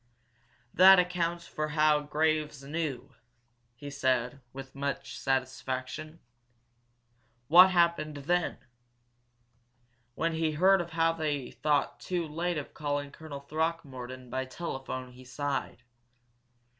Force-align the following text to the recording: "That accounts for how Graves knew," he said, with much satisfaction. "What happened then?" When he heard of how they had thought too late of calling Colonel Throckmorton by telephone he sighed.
"That 0.73 0.97
accounts 0.97 1.45
for 1.47 1.67
how 1.77 1.99
Graves 1.99 2.63
knew," 2.63 3.13
he 3.75 3.91
said, 3.91 4.41
with 4.51 4.73
much 4.73 5.15
satisfaction. 5.19 6.19
"What 7.49 7.69
happened 7.69 8.15
then?" 8.17 8.57
When 10.15 10.33
he 10.33 10.53
heard 10.53 10.81
of 10.81 10.93
how 10.93 11.13
they 11.13 11.49
had 11.51 11.61
thought 11.61 11.99
too 11.99 12.25
late 12.27 12.57
of 12.57 12.73
calling 12.73 13.11
Colonel 13.11 13.41
Throckmorton 13.41 14.31
by 14.31 14.45
telephone 14.45 15.11
he 15.11 15.23
sighed. 15.23 15.83